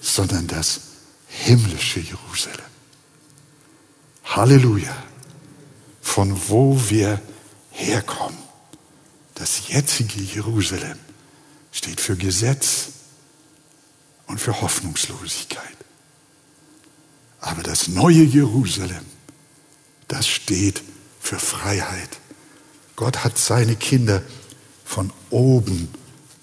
[0.00, 0.80] sondern das
[1.28, 2.64] himmlische Jerusalem.
[4.24, 4.96] Halleluja.
[6.00, 7.20] Von wo wir
[7.70, 8.38] herkommen.
[9.34, 10.98] Das jetzige Jerusalem
[11.72, 12.88] steht für Gesetz
[14.26, 15.76] und für Hoffnungslosigkeit.
[17.40, 19.04] Aber das neue Jerusalem,
[20.08, 20.82] das steht
[21.20, 22.18] für Freiheit.
[22.96, 24.22] Gott hat seine Kinder
[24.86, 25.88] von oben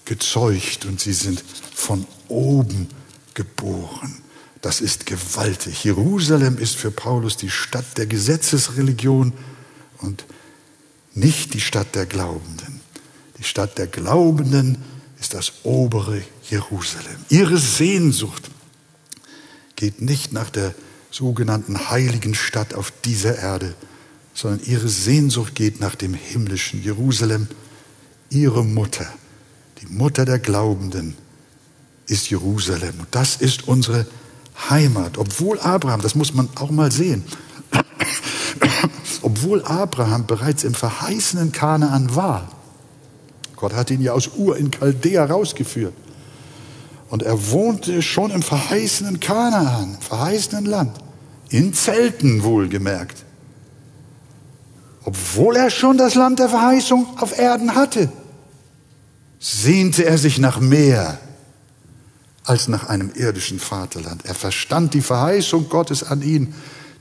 [0.04, 1.42] gezeugt und sie sind
[1.74, 2.88] von oben
[3.32, 4.18] geboren.
[4.60, 5.82] Das ist gewaltig.
[5.82, 9.32] Jerusalem ist für Paulus die Stadt der Gesetzesreligion
[9.98, 10.24] und
[11.14, 12.80] nicht die Stadt der Glaubenden.
[13.38, 14.78] Die Stadt der Glaubenden
[15.20, 17.16] ist das obere Jerusalem.
[17.30, 18.50] Ihre Sehnsucht
[19.76, 20.74] geht nicht nach der
[21.10, 23.74] sogenannten heiligen Stadt auf dieser Erde,
[24.34, 27.48] sondern ihre Sehnsucht geht nach dem himmlischen Jerusalem,
[28.30, 29.06] ihre Mutter,
[29.80, 31.16] die Mutter der Glaubenden,
[32.06, 32.94] ist Jerusalem.
[33.00, 34.06] Und das ist unsere
[34.68, 35.18] Heimat.
[35.18, 37.24] Obwohl Abraham, das muss man auch mal sehen,
[39.22, 42.48] obwohl Abraham bereits im verheißenen Kanaan war,
[43.56, 45.94] Gott hat ihn ja aus Ur in Chaldea rausgeführt.
[47.08, 50.98] Und er wohnte schon im verheißenen Kanaan, im verheißenen Land,
[51.50, 53.23] in Zelten wohlgemerkt.
[55.04, 58.10] Obwohl er schon das Land der Verheißung auf Erden hatte,
[59.38, 61.18] sehnte er sich nach mehr
[62.44, 64.24] als nach einem irdischen Vaterland.
[64.24, 66.54] Er verstand die Verheißung Gottes an ihn,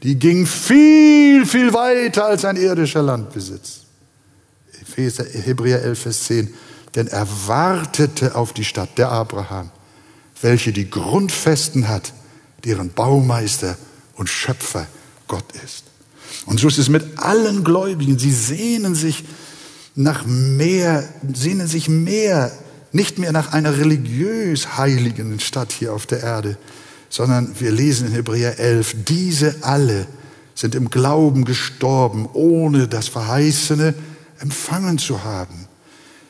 [0.04, 3.84] die ging viel, viel weiter als ein irdischer Landbesitz.
[4.82, 6.54] Epheser, Hebräer 11, Vers 10.
[6.96, 9.72] Denn er wartete auf die Stadt, der Abraham,
[10.42, 12.14] welche die Grundfesten hat,
[12.66, 13.78] deren Baumeister
[14.16, 14.88] und Schöpfer
[15.28, 15.93] Gott ist.
[16.46, 18.20] Und so ist es mit allen Gläubigen.
[18.20, 19.24] Sie sehnen sich
[19.96, 21.04] nach mehr,
[21.34, 22.52] sehnen sich mehr,
[22.92, 26.58] nicht mehr nach einer religiös heiligen Stadt hier auf der Erde,
[27.10, 30.08] sondern wir lesen in Hebräer 11, diese alle
[30.56, 33.94] sind im Glauben gestorben, ohne das Verheißene
[34.40, 35.68] empfangen zu haben,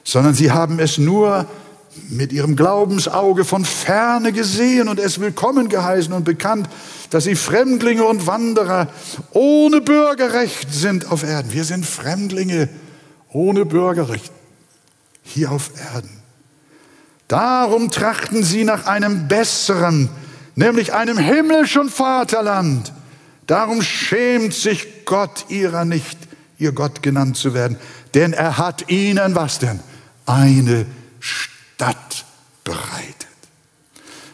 [0.03, 1.47] sondern sie haben es nur
[2.09, 6.67] mit ihrem Glaubensauge von ferne gesehen und es willkommen geheißen und bekannt,
[7.09, 8.87] dass sie Fremdlinge und Wanderer
[9.31, 11.53] ohne Bürgerrecht sind auf Erden.
[11.53, 12.69] Wir sind Fremdlinge
[13.31, 14.31] ohne Bürgerrecht
[15.23, 16.09] hier auf Erden.
[17.27, 20.09] Darum trachten sie nach einem besseren,
[20.55, 22.93] nämlich einem himmlischen Vaterland.
[23.47, 26.17] Darum schämt sich Gott ihrer nicht,
[26.57, 27.77] ihr Gott genannt zu werden,
[28.13, 29.79] denn er hat ihnen was denn?
[30.25, 30.85] Eine
[31.83, 32.25] Stadt
[32.63, 33.27] bereitet.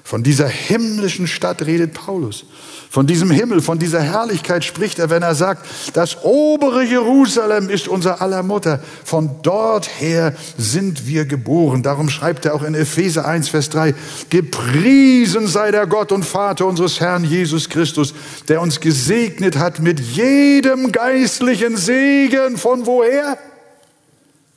[0.03, 2.45] Von dieser himmlischen Stadt redet Paulus.
[2.91, 7.87] Von diesem Himmel, von dieser Herrlichkeit spricht er, wenn er sagt, das obere Jerusalem ist
[7.87, 8.79] unser aller Mutter.
[9.05, 11.83] Von dort her sind wir geboren.
[11.83, 13.93] Darum schreibt er auch in Epheser 1, Vers 3,
[14.31, 18.15] gepriesen sei der Gott und Vater unseres Herrn Jesus Christus,
[18.47, 22.57] der uns gesegnet hat mit jedem geistlichen Segen.
[22.57, 23.37] Von woher?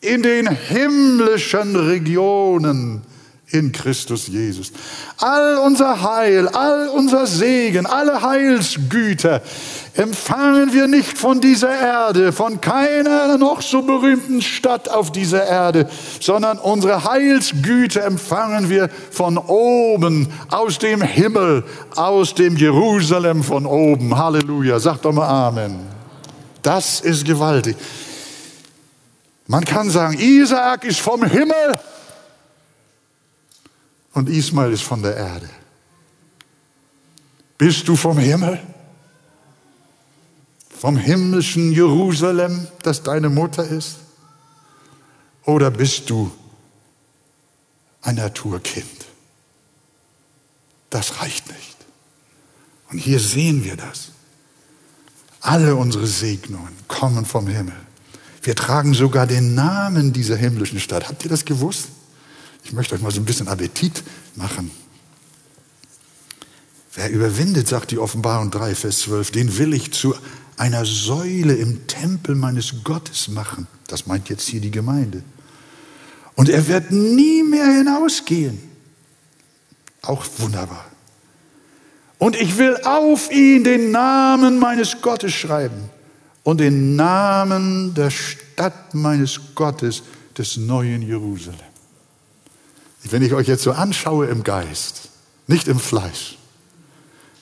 [0.02, 3.02] In den himmlischen Regionen
[3.52, 4.72] in Christus Jesus.
[5.18, 9.42] All unser Heil, all unser Segen, alle Heilsgüter
[9.94, 15.88] empfangen wir nicht von dieser Erde, von keiner noch so berühmten Stadt auf dieser Erde,
[16.18, 21.62] sondern unsere Heilsgüter empfangen wir von oben, aus dem Himmel,
[21.94, 24.16] aus dem Jerusalem von oben.
[24.16, 24.80] Halleluja.
[24.80, 25.76] Sagt doch mal Amen.
[26.62, 27.76] Das ist gewaltig.
[29.46, 31.72] Man kann sagen, Isaak ist vom Himmel
[34.12, 35.48] und Ismael ist von der Erde.
[37.58, 38.60] Bist du vom Himmel?
[40.68, 43.98] Vom himmlischen Jerusalem, das deine Mutter ist?
[45.44, 46.32] Oder bist du
[48.02, 49.06] ein Naturkind?
[50.90, 51.76] Das reicht nicht.
[52.90, 54.10] Und hier sehen wir das.
[55.40, 57.76] Alle unsere Segnungen kommen vom Himmel.
[58.42, 61.08] Wir tragen sogar den Namen dieser himmlischen Stadt.
[61.08, 61.88] Habt ihr das gewusst?
[62.64, 64.02] Ich möchte euch mal so ein bisschen Appetit
[64.34, 64.70] machen.
[66.94, 70.14] Wer überwindet, sagt die Offenbarung 3, Vers 12, den will ich zu
[70.56, 73.68] einer Säule im Tempel meines Gottes machen.
[73.86, 75.22] Das meint jetzt hier die Gemeinde.
[76.34, 78.58] Und er wird nie mehr hinausgehen.
[80.02, 80.84] Auch wunderbar.
[82.18, 85.90] Und ich will auf ihn den Namen meines Gottes schreiben
[86.42, 90.02] und den Namen der Stadt meines Gottes,
[90.36, 91.58] des neuen Jerusalem.
[93.04, 95.10] Wenn ich euch jetzt so anschaue im Geist,
[95.46, 96.38] nicht im Fleisch,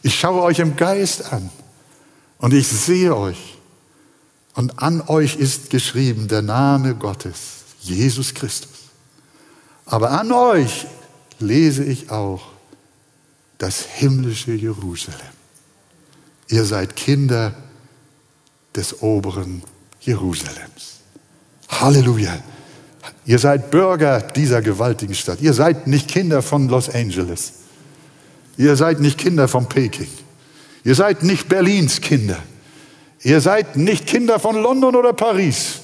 [0.03, 1.51] ich schaue euch im Geist an
[2.39, 3.59] und ich sehe euch
[4.55, 8.71] und an euch ist geschrieben der Name Gottes, Jesus Christus.
[9.85, 10.87] Aber an euch
[11.39, 12.43] lese ich auch
[13.59, 15.21] das himmlische Jerusalem.
[16.49, 17.55] Ihr seid Kinder
[18.77, 19.63] des oberen
[20.01, 21.01] Jerusalems.
[21.69, 22.39] Halleluja.
[23.25, 25.41] Ihr seid Bürger dieser gewaltigen Stadt.
[25.41, 27.53] Ihr seid nicht Kinder von Los Angeles.
[28.57, 30.09] Ihr seid nicht Kinder von Peking.
[30.85, 32.39] Ihr seid nicht Berlins Kinder.
[33.23, 35.81] Ihr seid nicht Kinder von London oder Paris.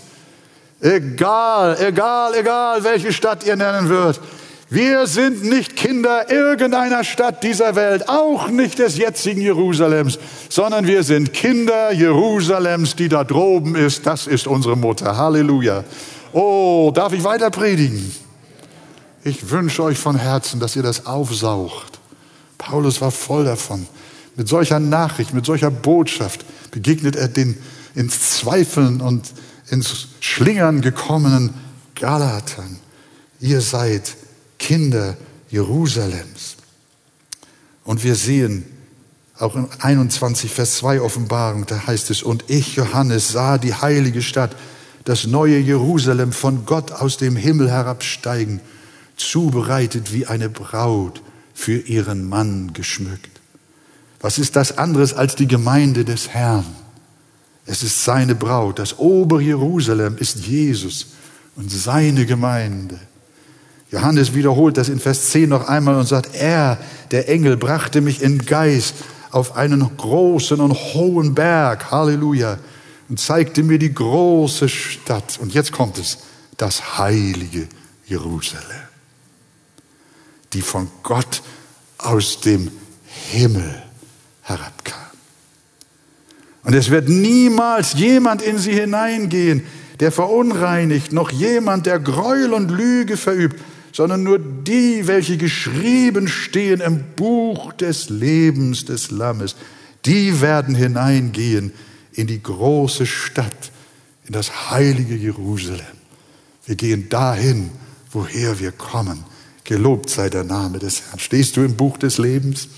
[0.81, 4.21] Egal, egal, egal, welche Stadt ihr nennen würdet.
[4.69, 11.05] Wir sind nicht Kinder irgendeiner Stadt dieser Welt, auch nicht des jetzigen Jerusalems, sondern wir
[11.05, 14.07] sind Kinder Jerusalems, die da droben ist.
[14.07, 15.17] Das ist unsere Mutter.
[15.17, 15.85] Halleluja.
[16.33, 18.13] Oh, darf ich weiter predigen?
[19.23, 22.01] Ich wünsche euch von Herzen, dass ihr das aufsaugt.
[22.59, 23.87] Paulus war voll davon.
[24.35, 27.57] Mit solcher Nachricht, mit solcher Botschaft begegnet er den
[27.95, 29.33] ins Zweifeln und
[29.71, 31.55] ins Schlingern gekommenen
[31.95, 32.81] Galatern.
[33.41, 34.17] Ihr seid
[34.59, 35.17] Kinder
[35.51, 36.57] Jerusalems.
[37.85, 38.65] Und wir sehen
[39.39, 44.23] auch in 21 Vers 2 Offenbarung, da heißt es, und ich, Johannes, sah die heilige
[44.23, 44.57] Stadt,
[45.05, 48.61] das neue Jerusalem von Gott aus dem Himmel herabsteigen,
[49.17, 51.23] zubereitet wie eine Braut
[51.55, 53.31] für ihren Mann geschmückt.
[54.21, 56.67] Was ist das anderes als die Gemeinde des Herrn?
[57.67, 58.79] Es ist seine Braut.
[58.79, 61.09] Das obere Jerusalem ist Jesus
[61.57, 62.99] und seine Gemeinde.
[63.91, 66.79] Johannes wiederholt das in Vers 10 noch einmal und sagt, er,
[67.11, 68.97] der Engel, brachte mich in Geist
[69.31, 72.59] auf einen großen und hohen Berg, Halleluja,
[73.09, 75.39] und zeigte mir die große Stadt.
[75.41, 76.19] Und jetzt kommt es,
[76.57, 77.69] das heilige
[78.07, 78.65] Jerusalem,
[80.53, 81.43] die von Gott
[81.99, 82.71] aus dem
[83.31, 83.83] Himmel
[84.43, 84.99] herabkam.
[86.65, 89.63] Und es wird niemals jemand in sie hineingehen,
[90.01, 93.61] der verunreinigt, noch jemand, der Gräuel und Lüge verübt,
[93.97, 99.57] sondern nur die, welche geschrieben stehen im Buch des Lebens des Lammes,
[100.05, 101.73] die werden hineingehen
[102.13, 103.73] in die große Stadt,
[104.27, 105.97] in das heilige Jerusalem.
[106.67, 107.71] Wir gehen dahin,
[108.11, 109.25] woher wir kommen.
[109.65, 111.19] Gelobt sei der Name des Herrn.
[111.19, 112.69] Stehst du im Buch des Lebens?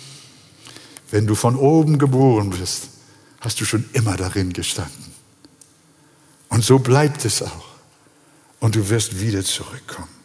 [1.11, 2.91] Wenn du von oben geboren bist,
[3.41, 5.07] hast du schon immer darin gestanden.
[6.49, 7.67] Und so bleibt es auch.
[8.61, 10.18] Und du wirst wieder zurückkommen.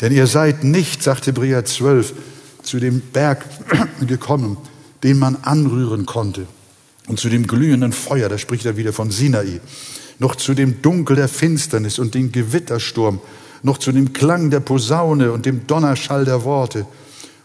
[0.00, 2.14] Denn ihr seid nicht, sagt Hebräer 12,
[2.62, 3.44] zu dem Berg
[4.06, 4.56] gekommen,
[5.02, 6.46] den man anrühren konnte,
[7.06, 9.60] und zu dem glühenden Feuer, da spricht er wieder von Sinai,
[10.18, 13.20] noch zu dem Dunkel der Finsternis und dem Gewittersturm,
[13.62, 16.86] noch zu dem Klang der Posaune und dem Donnerschall der Worte.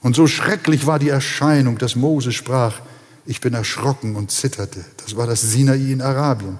[0.02, 2.80] Und so schrecklich war die Erscheinung, dass Mose sprach,
[3.26, 4.84] ich bin erschrocken und zitterte.
[4.98, 6.58] Das war das Sinai in Arabien.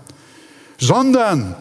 [0.78, 1.56] Sondern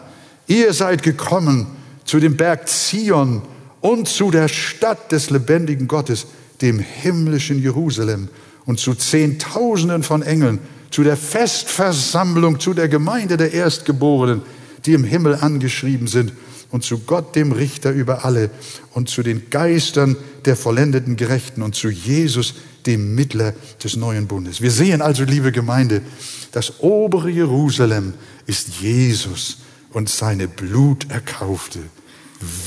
[0.47, 1.67] ihr seid gekommen
[2.05, 3.41] zu dem Berg Zion
[3.81, 6.27] und zu der Stadt des lebendigen Gottes,
[6.61, 8.29] dem himmlischen Jerusalem
[8.65, 10.59] und zu Zehntausenden von Engeln,
[10.91, 14.41] zu der Festversammlung, zu der Gemeinde der Erstgeborenen,
[14.85, 16.33] die im Himmel angeschrieben sind,
[16.71, 18.51] und zu Gott, dem Richter über alle,
[18.93, 20.15] und zu den Geistern
[20.45, 22.55] der vollendeten Gerechten und zu Jesus,
[22.85, 23.53] dem Mittler
[23.83, 24.61] des neuen Bundes.
[24.61, 26.01] Wir sehen also, liebe Gemeinde,
[26.51, 28.13] das obere Jerusalem
[28.45, 29.57] ist Jesus
[29.91, 31.79] und seine bluterkaufte,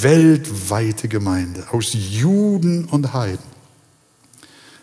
[0.00, 3.52] weltweite Gemeinde aus Juden und Heiden.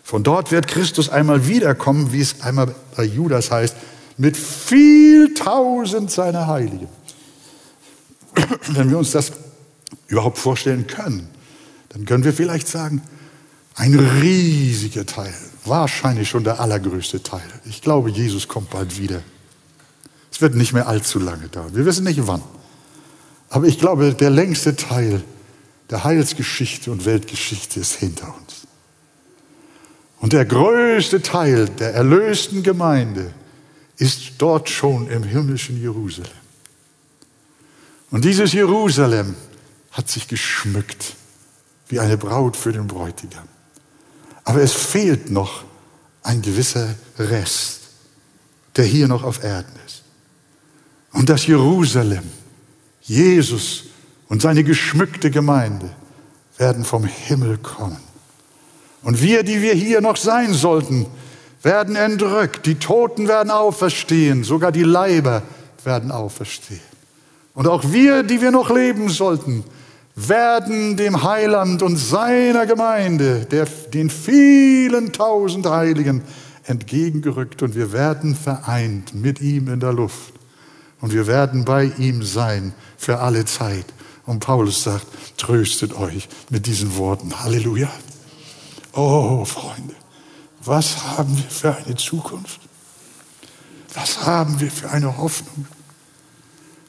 [0.02, 3.76] Von dort wird Christus einmal wiederkommen, wie es einmal bei Judas heißt,
[4.16, 6.88] mit viel tausend seiner Heiligen.
[8.68, 9.32] Wenn wir uns das
[10.08, 11.28] überhaupt vorstellen können,
[11.90, 13.02] dann können wir vielleicht sagen,
[13.76, 15.34] ein riesiger Teil,
[15.64, 17.42] wahrscheinlich schon der allergrößte Teil.
[17.64, 19.22] Ich glaube, Jesus kommt bald wieder.
[20.30, 21.74] Es wird nicht mehr allzu lange dauern.
[21.74, 22.42] Wir wissen nicht wann.
[23.50, 25.22] Aber ich glaube, der längste Teil
[25.90, 28.66] der Heilsgeschichte und Weltgeschichte ist hinter uns.
[30.20, 33.34] Und der größte Teil der erlösten Gemeinde
[33.96, 36.30] ist dort schon im himmlischen Jerusalem.
[38.10, 39.34] Und dieses Jerusalem
[39.90, 41.16] hat sich geschmückt
[41.88, 43.48] wie eine Braut für den Bräutigam.
[44.44, 45.64] Aber es fehlt noch
[46.22, 47.80] ein gewisser Rest,
[48.76, 50.02] der hier noch auf Erden ist.
[51.12, 52.22] Und das Jerusalem,
[53.10, 53.86] Jesus
[54.28, 55.90] und seine geschmückte Gemeinde
[56.58, 57.96] werden vom Himmel kommen.
[59.02, 61.06] Und wir, die wir hier noch sein sollten,
[61.64, 62.66] werden entrückt.
[62.66, 65.42] Die Toten werden auferstehen, sogar die Leiber
[65.82, 66.78] werden auferstehen.
[67.54, 69.64] Und auch wir, die wir noch leben sollten,
[70.14, 76.22] werden dem Heiland und seiner Gemeinde, der, den vielen tausend Heiligen,
[76.62, 80.39] entgegengerückt und wir werden vereint mit ihm in der Luft.
[81.00, 83.86] Und wir werden bei ihm sein für alle Zeit.
[84.26, 85.06] Und Paulus sagt,
[85.38, 87.40] tröstet euch mit diesen Worten.
[87.40, 87.90] Halleluja.
[88.92, 89.94] Oh, Freunde,
[90.62, 92.60] was haben wir für eine Zukunft?
[93.94, 95.66] Was haben wir für eine Hoffnung?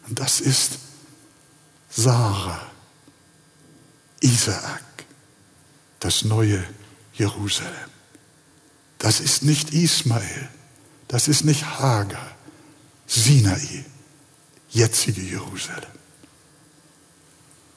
[0.08, 0.80] Und das ist
[1.90, 2.62] Sarah
[4.20, 4.84] Isaak,
[6.00, 6.64] das neue
[7.14, 7.72] Jerusalem.
[9.00, 10.50] Das ist nicht Ismael,
[11.08, 12.36] das ist nicht Hagar,
[13.08, 13.86] Sinai,
[14.72, 15.92] jetzige Jerusalem,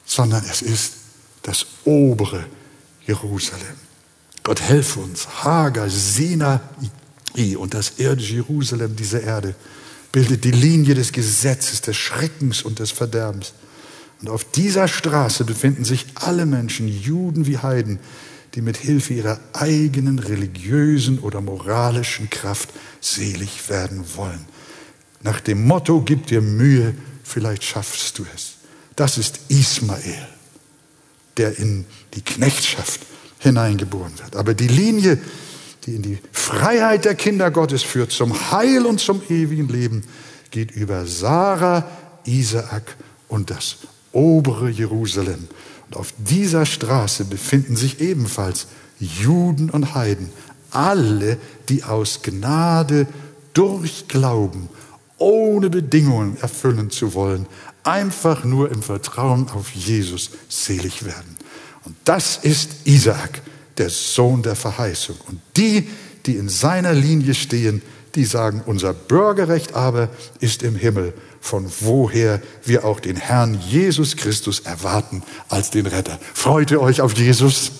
[0.05, 0.93] sondern es ist
[1.41, 2.45] das obere
[3.05, 3.75] Jerusalem.
[4.43, 6.59] Gott helfe uns, Hagar, Sinai
[7.57, 9.55] und das irdische Jerusalem dieser Erde
[10.11, 13.53] bildet die Linie des Gesetzes, des Schreckens und des Verderbens.
[14.21, 17.99] Und auf dieser Straße befinden sich alle Menschen, Juden wie Heiden,
[18.53, 22.69] die mit Hilfe ihrer eigenen religiösen oder moralischen Kraft
[23.01, 24.45] selig werden wollen.
[25.25, 28.57] Nach dem Motto, gib dir Mühe, vielleicht schaffst du es.
[28.95, 30.27] Das ist Ismael,
[31.37, 33.01] der in die Knechtschaft
[33.39, 34.35] hineingeboren wird.
[34.35, 35.17] Aber die Linie,
[35.85, 40.03] die in die Freiheit der Kinder Gottes führt, zum Heil und zum ewigen Leben,
[40.51, 41.89] geht über Sarah,
[42.25, 42.95] Isaak
[43.27, 43.77] und das
[44.11, 45.47] obere Jerusalem.
[45.87, 48.67] Und auf dieser Straße befinden sich ebenfalls
[48.99, 50.29] Juden und Heiden,
[50.69, 53.07] alle, die aus Gnade
[53.55, 54.69] durch Glauben,
[55.17, 57.47] ohne Bedingungen erfüllen zu wollen,
[57.83, 61.37] einfach nur im Vertrauen auf Jesus selig werden.
[61.85, 63.41] Und das ist Isaak,
[63.77, 65.17] der Sohn der Verheißung.
[65.27, 65.87] Und die,
[66.25, 67.81] die in seiner Linie stehen,
[68.15, 70.09] die sagen, unser Bürgerrecht aber
[70.39, 76.17] ist im Himmel, von woher wir auch den Herrn Jesus Christus erwarten als den Retter.
[76.33, 77.71] Freut ihr euch auf Jesus,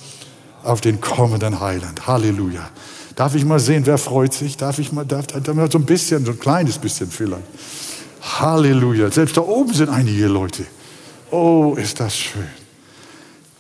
[0.63, 2.05] auf den kommenden Heiland.
[2.05, 2.69] Halleluja.
[3.15, 4.57] Darf ich mal sehen, wer freut sich?
[4.57, 7.43] Darf ich mal, darf, darf so ein bisschen, so ein kleines bisschen vielleicht.
[8.21, 9.09] Halleluja.
[9.11, 10.65] Selbst da oben sind einige Leute.
[11.31, 12.47] Oh, ist das schön.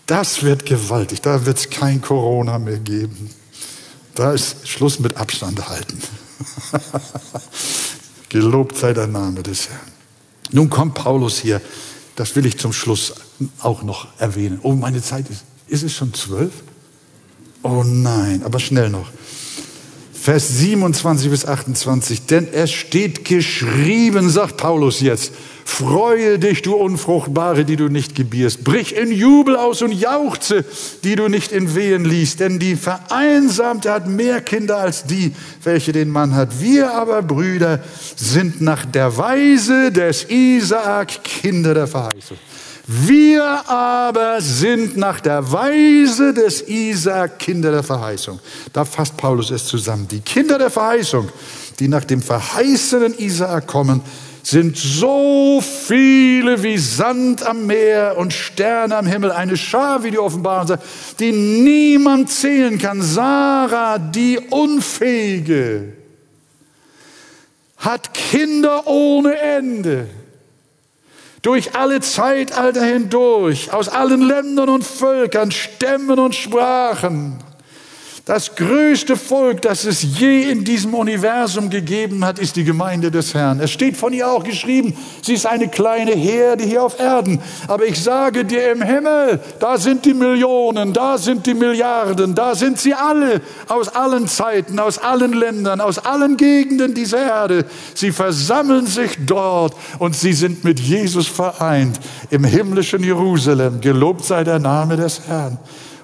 [0.05, 1.21] Das wird gewaltig.
[1.21, 3.29] Da wird es kein Corona mehr geben.
[4.13, 5.99] Da ist Schluss mit Abstand halten.
[8.29, 9.91] Gelobt sei der Name des Herrn.
[10.51, 11.61] Nun kommt Paulus hier.
[12.15, 13.13] Das will ich zum Schluss
[13.59, 14.59] auch noch erwähnen.
[14.63, 16.51] Oh, meine Zeit ist, ist es schon zwölf?
[17.61, 19.09] Oh nein, aber schnell noch.
[20.25, 22.25] Vers 27 bis 28.
[22.25, 25.33] Denn es steht geschrieben, sagt Paulus jetzt,
[25.67, 28.63] Freue dich, du Unfruchtbare, die du nicht gebierst.
[28.63, 30.65] Brich in Jubel aus und jauchze,
[31.03, 32.39] die du nicht in Wehen liest.
[32.39, 36.59] Denn die Vereinsamte hat mehr Kinder als die, welche den Mann hat.
[36.59, 37.83] Wir aber, Brüder,
[38.15, 42.37] sind nach der Weise des Isaak Kinder der Verheißung.
[42.87, 48.39] Wir aber sind nach der Weise des Isaak Kinder der Verheißung.
[48.73, 50.07] Da fasst Paulus es zusammen.
[50.07, 51.29] Die Kinder der Verheißung,
[51.79, 54.01] die nach dem verheißenen Isaak kommen,
[54.43, 60.19] sind so viele wie Sand am Meer und Sterne am Himmel, eine Schar, wie die
[60.19, 60.83] Offenbarung sagt,
[61.19, 63.01] die niemand zählen kann.
[63.01, 65.93] Sarah, die Unfähige,
[67.77, 70.07] hat Kinder ohne Ende
[71.45, 77.37] durch alle Zeitalter hindurch, aus allen Ländern und Völkern, Stämmen und Sprachen.
[78.25, 83.35] Das größte Volk, das es je in diesem Universum gegeben hat, ist die Gemeinde des
[83.35, 83.59] Herrn.
[83.59, 87.39] Es steht von ihr auch geschrieben, sie ist eine kleine Herde hier auf Erden.
[87.67, 92.55] Aber ich sage dir im Himmel, da sind die Millionen, da sind die Milliarden, da
[92.55, 97.65] sind sie alle aus allen Zeiten, aus allen Ländern, aus allen Gegenden dieser Erde.
[97.93, 101.99] Sie versammeln sich dort und sie sind mit Jesus vereint
[102.31, 103.81] im himmlischen Jerusalem.
[103.81, 105.59] Gelobt sei der Name des Herrn.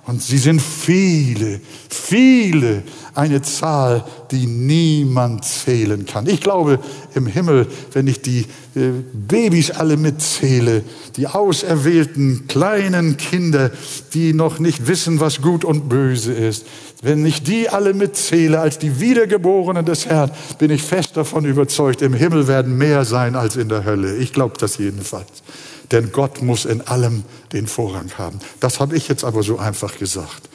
[0.07, 2.81] Und sie sind viele, viele,
[3.13, 6.27] eine Zahl, die niemand zählen kann.
[6.27, 6.79] Ich glaube,
[7.13, 8.45] im Himmel, wenn ich die
[8.75, 10.83] äh, Babys alle mitzähle,
[11.17, 13.69] die auserwählten kleinen Kinder,
[14.13, 16.65] die noch nicht wissen, was gut und böse ist,
[17.03, 22.01] wenn ich die alle mitzähle als die Wiedergeborenen des Herrn, bin ich fest davon überzeugt,
[22.01, 24.17] im Himmel werden mehr sein als in der Hölle.
[24.17, 25.43] Ich glaube das jedenfalls.
[25.91, 28.39] Denn Gott muss in allem den Vorrang haben.
[28.59, 30.49] Das habe ich jetzt aber so einfach gesagt.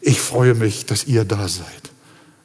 [0.00, 1.66] Ich freue mich, dass ihr da seid.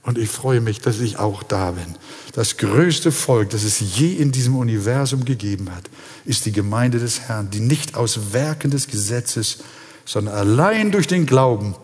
[0.04, 1.96] Und ich freue mich, dass ich auch da bin.
[2.34, 5.84] Das größte Volk, das es je in diesem Universum gegeben hat,
[6.26, 9.60] ist die Gemeinde des Herrn, die nicht aus Werken des Gesetzes,
[10.06, 11.76] sondern allein durch den Glauben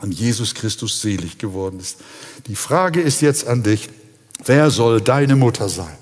[0.00, 1.96] an Jesus Christus selig geworden ist.
[2.46, 3.88] Die Frage ist jetzt an dich,
[4.44, 5.96] wer soll deine Mutter sein?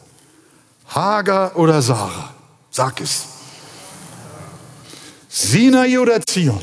[0.88, 2.34] Hagar oder Sarah?
[2.70, 3.24] Sag es.
[5.30, 6.60] Sinai oder Zion?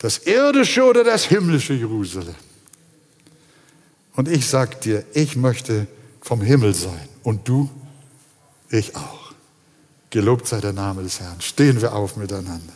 [0.00, 2.34] Das irdische oder das himmlische Jerusalem?
[4.16, 5.86] Und ich sag dir, ich möchte
[6.20, 7.08] vom Himmel sein.
[7.22, 7.70] Und du?
[8.70, 9.32] Ich auch.
[10.10, 11.40] Gelobt sei der Name des Herrn.
[11.40, 12.72] Stehen wir auf miteinander.